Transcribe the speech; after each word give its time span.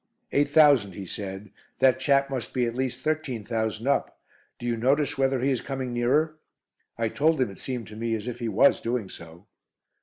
"Eight 0.31 0.49
thousand," 0.49 0.93
he 0.93 1.05
said. 1.05 1.51
"That 1.77 1.99
chap 1.99 2.27
must 2.31 2.55
be 2.55 2.65
at 2.65 2.73
least 2.73 3.01
thirteen 3.01 3.43
thousand 3.45 3.85
up. 3.85 4.19
Do 4.57 4.65
you 4.65 4.75
notice 4.75 5.15
whether 5.15 5.41
he 5.41 5.51
is 5.51 5.61
coming 5.61 5.93
nearer?" 5.93 6.39
I 6.97 7.07
told 7.07 7.39
him 7.39 7.51
it 7.51 7.59
seemed 7.59 7.85
to 7.89 7.95
me 7.95 8.15
as 8.15 8.27
if 8.27 8.39
he 8.39 8.49
was 8.49 8.81
doing 8.81 9.09
so. 9.09 9.45